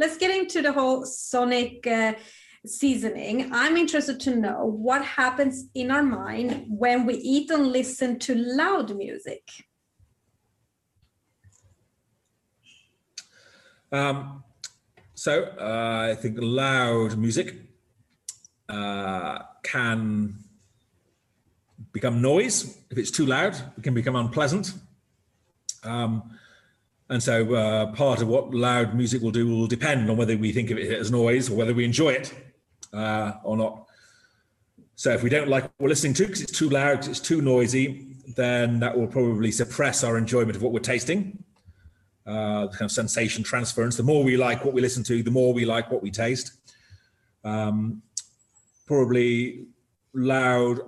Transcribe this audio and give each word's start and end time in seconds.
let's 0.00 0.16
get 0.16 0.30
into 0.30 0.62
the 0.62 0.72
whole 0.72 1.04
sonic 1.04 1.86
uh, 1.86 2.14
seasoning. 2.64 3.50
I'm 3.52 3.76
interested 3.76 4.18
to 4.20 4.34
know 4.34 4.64
what 4.64 5.04
happens 5.04 5.66
in 5.74 5.90
our 5.90 6.02
mind 6.02 6.64
when 6.68 7.04
we 7.04 7.14
eat 7.16 7.50
and 7.50 7.66
listen 7.66 8.18
to 8.20 8.34
loud 8.34 8.96
music. 8.96 9.42
Um, 13.92 14.42
so 15.14 15.32
uh, 15.60 16.08
I 16.12 16.14
think 16.14 16.38
loud 16.40 17.18
music 17.18 17.56
uh, 18.70 19.40
can 19.62 20.34
become 21.92 22.22
noise 22.22 22.78
if 22.88 22.96
it's 22.96 23.10
too 23.10 23.26
loud. 23.26 23.54
It 23.76 23.82
can 23.82 23.92
become 23.92 24.16
unpleasant. 24.16 24.72
Um, 25.82 26.38
and 27.10 27.20
so 27.20 27.54
uh, 27.54 27.92
part 27.92 28.22
of 28.22 28.28
what 28.28 28.54
loud 28.54 28.94
music 28.94 29.20
will 29.20 29.32
do 29.32 29.46
will 29.48 29.66
depend 29.66 30.08
on 30.08 30.16
whether 30.16 30.36
we 30.36 30.52
think 30.52 30.70
of 30.70 30.78
it 30.78 30.92
as 30.92 31.10
noise 31.10 31.50
or 31.50 31.56
whether 31.56 31.74
we 31.74 31.84
enjoy 31.84 32.10
it 32.10 32.32
uh, 32.92 33.32
or 33.42 33.56
not. 33.56 33.86
So 34.94 35.10
if 35.10 35.22
we 35.22 35.28
don't 35.28 35.48
like 35.48 35.64
what 35.64 35.72
we're 35.80 35.88
listening 35.88 36.14
to 36.14 36.26
because 36.26 36.40
it's 36.40 36.56
too 36.56 36.70
loud, 36.70 37.08
it's 37.08 37.18
too 37.18 37.42
noisy, 37.42 38.16
then 38.36 38.78
that 38.78 38.96
will 38.96 39.08
probably 39.08 39.50
suppress 39.50 40.04
our 40.04 40.16
enjoyment 40.18 40.54
of 40.54 40.62
what 40.62 40.72
we're 40.72 40.78
tasting. 40.78 41.42
Uh, 42.26 42.68
kind 42.68 42.82
of 42.82 42.92
sensation 42.92 43.42
transference. 43.42 43.96
The 43.96 44.04
more 44.04 44.22
we 44.22 44.36
like 44.36 44.64
what 44.64 44.72
we 44.72 44.80
listen 44.80 45.02
to, 45.04 45.20
the 45.22 45.32
more 45.32 45.52
we 45.52 45.64
like 45.64 45.90
what 45.90 46.02
we 46.02 46.12
taste. 46.12 46.52
Um, 47.42 48.02
probably 48.86 49.66
loud 50.14 50.78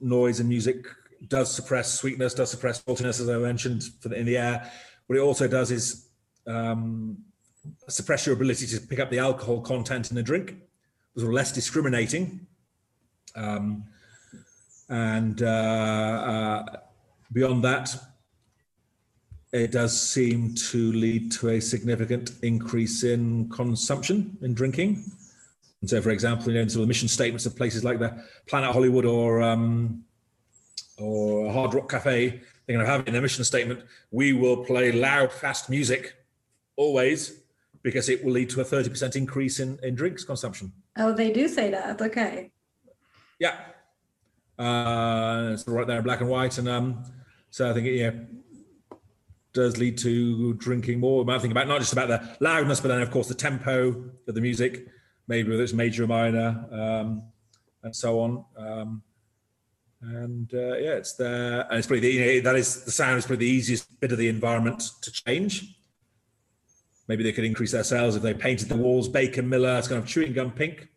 noise 0.00 0.40
and 0.40 0.48
music 0.48 0.86
does 1.28 1.54
suppress 1.54 1.92
sweetness, 1.94 2.34
does 2.34 2.50
suppress 2.50 2.82
saltiness, 2.82 3.20
as 3.20 3.28
I 3.28 3.36
mentioned, 3.36 3.82
the, 4.02 4.12
in 4.14 4.26
the 4.26 4.36
air. 4.36 4.70
What 5.10 5.16
it 5.16 5.22
also 5.22 5.48
does 5.48 5.72
is 5.72 6.06
um, 6.46 7.18
suppress 7.88 8.26
your 8.26 8.36
ability 8.36 8.64
to 8.68 8.80
pick 8.80 9.00
up 9.00 9.10
the 9.10 9.18
alcohol 9.18 9.60
content 9.60 10.12
in 10.12 10.18
a 10.18 10.22
drink. 10.22 10.54
It's 11.16 11.24
less 11.24 11.50
discriminating. 11.50 12.46
Um, 13.34 13.86
and 14.88 15.42
uh, 15.42 15.46
uh, 15.46 16.64
beyond 17.32 17.64
that, 17.64 17.92
it 19.52 19.72
does 19.72 20.00
seem 20.00 20.54
to 20.70 20.92
lead 20.92 21.32
to 21.32 21.48
a 21.48 21.60
significant 21.60 22.30
increase 22.44 23.02
in 23.02 23.48
consumption 23.48 24.38
in 24.42 24.54
drinking. 24.54 25.02
And 25.80 25.90
so, 25.90 26.00
for 26.00 26.10
example, 26.10 26.52
you 26.52 26.54
know, 26.54 26.60
in 26.60 26.70
sort 26.70 26.82
of 26.82 26.86
the 26.86 26.86
mission 26.86 27.08
statements 27.08 27.46
of 27.46 27.56
places 27.56 27.82
like 27.82 27.98
the 27.98 28.16
Planet 28.46 28.70
Hollywood 28.70 29.06
or 29.06 29.42
um, 29.42 30.04
or 31.50 31.52
Hard 31.52 31.74
Rock 31.74 31.88
Cafe, 31.88 32.28
they're 32.28 32.76
going 32.76 32.86
to 32.86 32.90
have 32.90 33.06
in 33.06 33.12
their 33.12 33.22
mission 33.22 33.44
statement, 33.44 33.82
we 34.10 34.32
will 34.32 34.64
play 34.64 34.92
loud, 34.92 35.32
fast 35.32 35.68
music 35.68 36.16
always 36.76 37.40
because 37.82 38.08
it 38.08 38.24
will 38.24 38.32
lead 38.32 38.50
to 38.50 38.60
a 38.60 38.64
30% 38.64 39.16
increase 39.16 39.58
in, 39.58 39.78
in 39.82 39.94
drinks 39.94 40.24
consumption. 40.24 40.72
Oh, 40.96 41.12
they 41.12 41.32
do 41.32 41.48
say 41.48 41.70
that. 41.70 42.00
Okay. 42.00 42.50
Yeah. 43.38 43.56
Uh, 44.58 45.50
it's 45.52 45.66
right 45.66 45.86
there 45.86 45.98
in 45.98 46.04
black 46.04 46.20
and 46.20 46.28
white. 46.28 46.58
And 46.58 46.68
um, 46.68 47.04
so 47.48 47.70
I 47.70 47.72
think, 47.72 47.86
yeah, 47.86 48.10
does 49.52 49.78
lead 49.78 49.96
to 49.98 50.54
drinking 50.54 51.00
more. 51.00 51.28
I 51.28 51.38
think 51.38 51.52
about 51.52 51.66
not 51.66 51.80
just 51.80 51.92
about 51.92 52.08
the 52.08 52.36
loudness, 52.40 52.80
but 52.80 52.88
then 52.88 53.00
of 53.00 53.10
course 53.10 53.28
the 53.28 53.34
tempo 53.34 53.88
of 54.28 54.34
the 54.34 54.40
music, 54.40 54.86
maybe 55.26 55.50
whether 55.50 55.62
it's 55.62 55.72
major 55.72 56.04
or 56.04 56.06
minor, 56.06 56.66
um, 56.70 57.22
and 57.82 57.96
so 57.96 58.20
on. 58.20 58.44
Um, 58.56 59.02
and 60.02 60.52
uh, 60.54 60.76
yeah, 60.78 60.94
it's 60.94 61.14
there, 61.14 61.66
and 61.68 61.78
it's 61.78 61.86
probably 61.86 62.00
the, 62.00 62.10
you 62.10 62.20
know, 62.20 62.40
that 62.50 62.56
is 62.56 62.84
the 62.84 62.90
sound 62.90 63.18
is 63.18 63.26
probably 63.26 63.46
the 63.46 63.52
easiest 63.52 64.00
bit 64.00 64.12
of 64.12 64.18
the 64.18 64.28
environment 64.28 64.82
to 65.02 65.12
change. 65.12 65.76
Maybe 67.06 67.22
they 67.22 67.32
could 67.32 67.44
increase 67.44 67.72
their 67.72 67.84
sales 67.84 68.16
if 68.16 68.22
they 68.22 68.32
painted 68.32 68.68
the 68.68 68.76
walls 68.76 69.08
Baker 69.08 69.42
Miller. 69.42 69.76
It's 69.78 69.88
kind 69.88 70.00
of 70.00 70.06
chewing 70.06 70.32
gum 70.32 70.52
pink, 70.52 70.88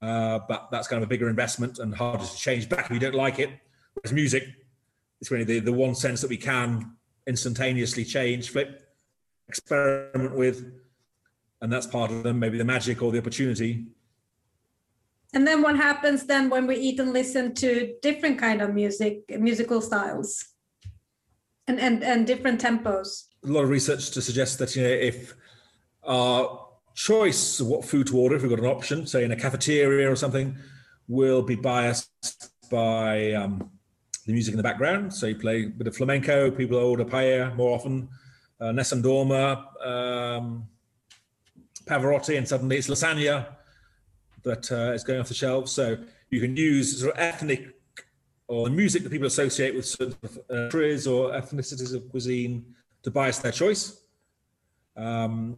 uh, 0.00 0.40
but 0.48 0.68
that's 0.72 0.88
kind 0.88 1.02
of 1.02 1.06
a 1.06 1.10
bigger 1.10 1.28
investment 1.28 1.78
and 1.78 1.94
harder 1.94 2.24
to 2.24 2.36
change 2.36 2.68
back 2.68 2.86
if 2.86 2.90
you 2.90 2.98
don't 2.98 3.14
like 3.14 3.38
it. 3.38 3.50
Whereas 3.94 4.12
music, 4.12 4.44
it's 5.20 5.30
really 5.30 5.44
the, 5.44 5.60
the 5.60 5.72
one 5.72 5.94
sense 5.94 6.20
that 6.22 6.30
we 6.30 6.38
can 6.38 6.96
instantaneously 7.26 8.04
change, 8.04 8.50
flip, 8.50 8.82
experiment 9.48 10.34
with, 10.34 10.72
and 11.60 11.72
that's 11.72 11.86
part 11.86 12.10
of 12.10 12.24
them. 12.24 12.40
Maybe 12.40 12.58
the 12.58 12.64
magic 12.64 13.02
or 13.02 13.12
the 13.12 13.18
opportunity 13.18 13.86
and 15.34 15.46
then 15.46 15.62
what 15.62 15.76
happens 15.76 16.26
then 16.26 16.50
when 16.50 16.66
we 16.66 16.76
eat 16.76 17.00
and 17.00 17.12
listen 17.12 17.54
to 17.54 17.94
different 18.02 18.38
kind 18.38 18.60
of 18.60 18.74
music, 18.74 19.22
musical 19.40 19.80
styles, 19.80 20.44
and 21.66 21.80
and 21.80 22.02
and 22.02 22.26
different 22.26 22.60
tempos? 22.60 23.24
A 23.44 23.48
lot 23.48 23.64
of 23.64 23.70
research 23.70 24.10
to 24.10 24.22
suggest 24.22 24.58
that 24.58 24.76
you 24.76 24.82
know 24.82 24.88
if 24.88 25.34
our 26.04 26.68
choice 26.94 27.60
of 27.60 27.66
what 27.68 27.84
food 27.84 28.06
to 28.08 28.18
order, 28.18 28.36
if 28.36 28.42
we've 28.42 28.50
got 28.50 28.58
an 28.58 28.66
option, 28.66 29.06
say 29.06 29.24
in 29.24 29.32
a 29.32 29.36
cafeteria 29.36 30.10
or 30.10 30.16
something, 30.16 30.56
will 31.08 31.42
be 31.42 31.56
biased 31.56 32.52
by 32.70 33.32
um, 33.32 33.70
the 34.26 34.32
music 34.32 34.52
in 34.52 34.58
the 34.58 34.62
background. 34.62 35.14
So 35.14 35.26
you 35.26 35.36
play 35.36 35.64
a 35.64 35.68
bit 35.68 35.86
of 35.86 35.96
flamenco, 35.96 36.50
people 36.50 36.76
order 36.76 37.04
paella 37.04 37.54
more 37.56 37.74
often, 37.74 38.08
uh, 38.60 38.72
Nessun 38.72 39.02
Dorma, 39.02 39.64
um, 39.84 40.68
Pavarotti, 41.86 42.36
and 42.36 42.46
suddenly 42.46 42.76
it's 42.76 42.88
lasagna 42.88 43.46
that 44.42 44.70
uh, 44.70 44.92
is 44.92 45.04
going 45.04 45.20
off 45.20 45.28
the 45.28 45.34
shelves. 45.34 45.72
So 45.72 45.98
you 46.30 46.40
can 46.40 46.56
use 46.56 47.00
sort 47.00 47.14
of 47.14 47.20
ethnic 47.20 47.74
or 48.48 48.68
music 48.68 49.02
that 49.02 49.10
people 49.10 49.26
associate 49.26 49.74
with 49.74 49.86
certain 49.86 50.16
uh, 50.24 50.54
countries 50.54 51.06
or 51.06 51.30
ethnicities 51.30 51.94
of 51.94 52.08
cuisine 52.10 52.64
to 53.02 53.10
bias 53.10 53.38
their 53.38 53.52
choice. 53.52 54.00
Um, 54.96 55.56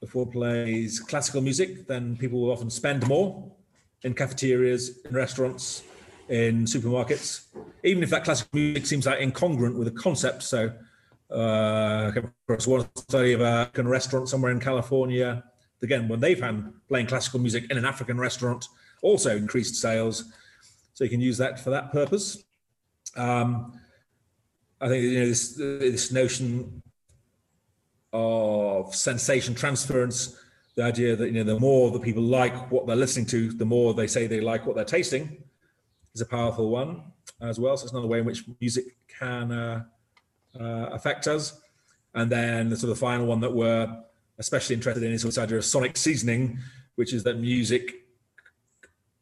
before 0.00 0.26
plays 0.26 1.00
classical 1.00 1.40
music, 1.40 1.86
then 1.86 2.16
people 2.16 2.40
will 2.40 2.52
often 2.52 2.70
spend 2.70 3.06
more 3.08 3.50
in 4.02 4.14
cafeterias, 4.14 5.04
in 5.04 5.14
restaurants, 5.14 5.82
in 6.28 6.64
supermarkets, 6.64 7.46
even 7.82 8.02
if 8.02 8.10
that 8.10 8.24
classical 8.24 8.50
music 8.58 8.86
seems 8.86 9.06
like 9.06 9.18
incongruent 9.20 9.76
with 9.76 9.92
the 9.92 10.00
concept. 10.00 10.42
So, 10.42 10.72
uh, 11.30 12.12
across 12.48 12.66
one 12.66 12.88
study 12.96 13.32
of 13.32 13.40
a 13.40 13.70
restaurant 13.76 14.28
somewhere 14.28 14.52
in 14.52 14.60
California 14.60 15.42
again, 15.82 16.08
when 16.08 16.20
they 16.20 16.34
found 16.34 16.72
playing 16.88 17.06
classical 17.06 17.40
music 17.40 17.70
in 17.70 17.78
an 17.78 17.84
African 17.84 18.18
restaurant 18.18 18.66
also 19.02 19.36
increased 19.36 19.76
sales. 19.76 20.32
So 20.94 21.04
you 21.04 21.10
can 21.10 21.20
use 21.20 21.38
that 21.38 21.60
for 21.60 21.70
that 21.70 21.92
purpose. 21.92 22.42
Um, 23.16 23.78
I 24.80 24.88
think 24.88 25.04
you 25.04 25.20
know 25.20 25.26
this 25.26 25.54
this 25.54 26.12
notion 26.12 26.82
of 28.12 28.94
sensation 28.94 29.54
transference, 29.54 30.38
the 30.74 30.82
idea 30.82 31.16
that 31.16 31.26
you 31.26 31.32
know 31.32 31.44
the 31.44 31.60
more 31.60 31.90
that 31.90 32.02
people 32.02 32.22
like 32.22 32.70
what 32.70 32.86
they're 32.86 32.96
listening 32.96 33.26
to, 33.26 33.52
the 33.52 33.64
more 33.64 33.94
they 33.94 34.06
say 34.06 34.26
they 34.26 34.40
like 34.40 34.66
what 34.66 34.76
they're 34.76 34.84
tasting, 34.84 35.42
is 36.14 36.20
a 36.20 36.26
powerful 36.26 36.70
one 36.70 37.02
as 37.40 37.58
well. 37.58 37.76
So 37.76 37.84
it's 37.84 37.92
another 37.92 38.08
way 38.08 38.20
in 38.20 38.24
which 38.24 38.44
music 38.60 38.96
can 39.06 39.52
uh, 39.52 39.84
uh, 40.58 40.88
affect 40.92 41.26
us. 41.26 41.60
And 42.14 42.30
then 42.30 42.70
the 42.70 42.76
sort 42.76 42.90
of 42.90 42.98
final 42.98 43.26
one 43.26 43.40
that 43.40 43.52
we're 43.52 43.94
especially 44.38 44.74
interested 44.74 45.02
in 45.02 45.12
is 45.12 45.22
this 45.22 45.38
idea 45.38 45.58
of 45.58 45.64
sonic 45.64 45.96
seasoning, 45.96 46.58
which 46.96 47.12
is 47.12 47.22
that 47.24 47.38
music 47.38 48.06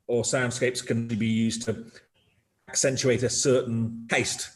or 0.07 0.23
soundscapes 0.23 0.85
can 0.85 1.07
be 1.07 1.27
used 1.27 1.63
to 1.63 1.85
accentuate 2.69 3.23
a 3.23 3.31
certain 3.31 4.07
taste, 4.09 4.51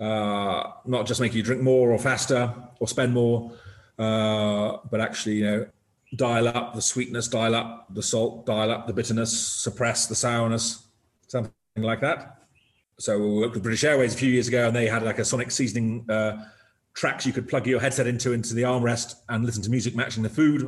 uh, 0.00 0.70
not 0.84 1.06
just 1.06 1.20
make 1.20 1.34
you 1.34 1.42
drink 1.42 1.62
more 1.62 1.90
or 1.90 1.98
faster 1.98 2.54
or 2.80 2.88
spend 2.88 3.12
more, 3.12 3.52
uh, 3.98 4.78
but 4.90 5.00
actually, 5.00 5.36
you 5.36 5.44
know, 5.44 5.66
dial 6.16 6.48
up 6.48 6.74
the 6.74 6.82
sweetness, 6.82 7.28
dial 7.28 7.54
up 7.54 7.86
the 7.94 8.02
salt, 8.02 8.46
dial 8.46 8.70
up 8.70 8.86
the 8.86 8.92
bitterness, 8.92 9.36
suppress 9.36 10.06
the 10.06 10.14
sourness, 10.14 10.88
something 11.26 11.52
like 11.76 12.00
that. 12.00 12.38
So 12.98 13.18
we 13.18 13.38
worked 13.38 13.54
with 13.54 13.62
British 13.62 13.84
Airways 13.84 14.14
a 14.14 14.16
few 14.16 14.30
years 14.30 14.48
ago, 14.48 14.66
and 14.66 14.74
they 14.74 14.86
had 14.86 15.02
like 15.02 15.18
a 15.18 15.24
sonic 15.24 15.50
seasoning 15.50 16.04
uh, 16.08 16.44
tracks 16.98 17.24
you 17.24 17.32
could 17.32 17.48
plug 17.48 17.64
your 17.64 17.78
headset 17.78 18.08
into 18.08 18.32
into 18.32 18.54
the 18.54 18.62
armrest 18.62 19.14
and 19.28 19.46
listen 19.46 19.62
to 19.62 19.70
music 19.70 19.94
matching 19.94 20.24
the 20.24 20.28
food. 20.28 20.62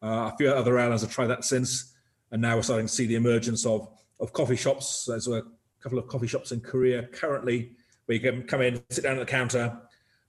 Uh, 0.00 0.30
a 0.32 0.34
few 0.38 0.48
other 0.48 0.78
airlines 0.78 1.00
have 1.00 1.10
tried 1.10 1.26
that 1.26 1.44
since, 1.44 1.94
and 2.30 2.40
now 2.40 2.54
we're 2.54 2.62
starting 2.62 2.86
to 2.86 2.92
see 2.92 3.06
the 3.06 3.16
emergence 3.16 3.66
of 3.66 3.88
of 4.20 4.32
coffee 4.32 4.54
shops. 4.54 5.04
There's 5.06 5.26
a 5.26 5.42
couple 5.80 5.98
of 5.98 6.06
coffee 6.06 6.28
shops 6.28 6.52
in 6.52 6.60
Korea 6.60 7.08
currently 7.08 7.72
where 8.04 8.14
you 8.16 8.20
can 8.20 8.44
come 8.44 8.62
in, 8.62 8.80
sit 8.88 9.02
down 9.02 9.16
at 9.18 9.26
the 9.26 9.30
counter, 9.30 9.76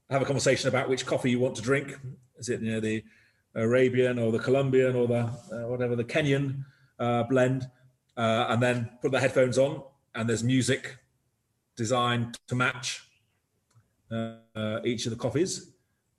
have 0.10 0.24
a 0.24 0.26
conversation 0.26 0.68
about 0.68 0.90
which 0.90 1.06
coffee 1.06 1.30
you 1.30 1.40
want 1.40 1.56
to 1.58 1.62
drink. 1.62 1.96
Is 2.40 2.50
it 2.50 2.62
you 2.62 2.72
know 2.72 2.80
the 2.80 3.04
Arabian 3.54 4.18
or 4.18 4.32
the 4.32 4.40
Colombian 4.40 4.96
or 4.96 5.08
the 5.08 5.26
uh, 5.26 5.68
whatever 5.68 5.96
the 5.96 6.06
Kenyan 6.06 6.66
uh, 6.98 7.22
blend, 7.22 7.70
uh, 8.18 8.48
and 8.50 8.64
then 8.64 8.90
put 9.04 9.12
the 9.12 9.20
headphones 9.20 9.60
on, 9.60 9.84
and 10.16 10.28
there's 10.28 10.44
music 10.44 10.98
designed 11.76 12.36
to 12.48 12.56
match 12.56 13.07
uh, 14.12 14.80
each 14.84 15.06
of 15.06 15.12
the 15.12 15.18
coffees, 15.18 15.74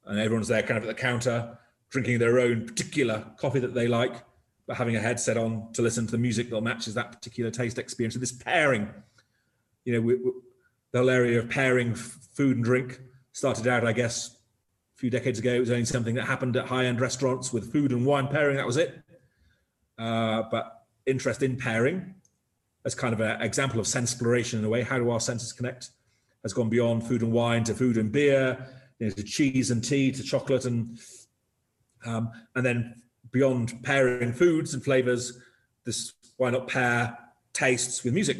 and 0.06 0.18
everyone's 0.18 0.48
there 0.48 0.62
kind 0.62 0.78
of 0.78 0.84
at 0.84 0.88
the 0.88 1.00
counter 1.00 1.58
drinking 1.90 2.18
their 2.18 2.38
own 2.38 2.66
particular 2.66 3.24
coffee 3.38 3.60
that 3.60 3.74
they 3.74 3.88
like, 3.88 4.22
but 4.66 4.76
having 4.76 4.96
a 4.96 5.00
headset 5.00 5.36
on 5.36 5.72
to 5.72 5.80
listen 5.80 6.04
to 6.04 6.12
the 6.12 6.18
music 6.18 6.50
that 6.50 6.60
matches 6.60 6.94
that 6.94 7.10
particular 7.12 7.50
taste 7.50 7.78
experience. 7.78 8.14
So 8.14 8.20
this 8.20 8.32
pairing, 8.32 8.88
you 9.84 9.94
know, 9.94 10.00
we, 10.00 10.16
we, 10.16 10.32
the 10.92 10.98
whole 10.98 11.10
area 11.10 11.38
of 11.38 11.48
pairing 11.48 11.94
food 11.94 12.56
and 12.56 12.64
drink 12.64 13.00
started 13.32 13.66
out, 13.66 13.86
I 13.86 13.92
guess, 13.92 14.36
a 14.96 14.98
few 14.98 15.10
decades 15.10 15.38
ago, 15.38 15.54
it 15.54 15.60
was 15.60 15.70
only 15.70 15.84
something 15.84 16.14
that 16.16 16.24
happened 16.24 16.56
at 16.56 16.66
high-end 16.66 17.00
restaurants 17.00 17.52
with 17.52 17.72
food 17.72 17.92
and 17.92 18.04
wine 18.04 18.28
pairing. 18.28 18.56
That 18.56 18.66
was 18.66 18.76
it. 18.76 19.02
Uh, 19.96 20.42
but 20.50 20.84
interest 21.06 21.42
in 21.42 21.56
pairing, 21.56 22.14
as 22.84 22.94
kind 22.94 23.14
of 23.14 23.20
an 23.20 23.40
example 23.40 23.80
of 23.80 23.86
sensploration 23.86 24.58
in 24.58 24.64
a 24.64 24.68
way, 24.68 24.82
how 24.82 24.98
do 24.98 25.10
our 25.10 25.20
senses 25.20 25.52
connect, 25.52 25.90
has 26.42 26.52
gone 26.52 26.68
beyond 26.68 27.06
food 27.06 27.22
and 27.22 27.32
wine 27.32 27.64
to 27.64 27.74
food 27.74 27.96
and 27.96 28.12
beer, 28.12 28.66
you 28.98 29.08
know, 29.08 29.12
to 29.14 29.22
cheese 29.22 29.70
and 29.70 29.82
tea, 29.82 30.12
to 30.12 30.22
chocolate, 30.22 30.64
and 30.64 30.98
um, 32.06 32.30
and 32.54 32.64
then 32.64 33.02
beyond 33.30 33.82
pairing 33.82 34.32
foods 34.32 34.74
and 34.74 34.84
flavors, 34.84 35.38
this 35.84 36.12
why 36.36 36.50
not 36.50 36.68
pair 36.68 37.16
tastes 37.52 38.04
with 38.04 38.14
music? 38.14 38.38